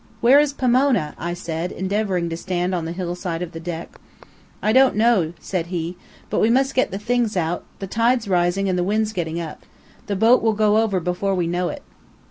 "Where 0.19 0.39
is 0.39 0.51
Pomona?" 0.51 1.13
I 1.19 1.35
said, 1.35 1.71
endeavoring 1.71 2.27
to 2.29 2.35
stand 2.35 2.73
on 2.73 2.85
the 2.85 2.91
hill 2.91 3.13
side 3.13 3.43
of 3.43 3.51
the 3.51 3.59
deck. 3.59 4.01
"I 4.59 4.73
don't 4.73 4.95
know," 4.95 5.33
said 5.39 5.67
he, 5.67 5.95
"but 6.31 6.39
we 6.39 6.49
must 6.49 6.73
get 6.73 6.89
the 6.89 6.97
things 6.97 7.37
out. 7.37 7.65
The 7.77 7.85
tide's 7.85 8.27
rising 8.27 8.67
and 8.67 8.79
the 8.79 8.83
wind's 8.83 9.13
getting 9.13 9.39
up. 9.39 9.63
The 10.07 10.15
boat 10.15 10.41
will 10.41 10.53
go 10.53 10.77
over 10.79 10.99
before 10.99 11.35
we 11.35 11.45
know 11.45 11.69
it." 11.69 11.83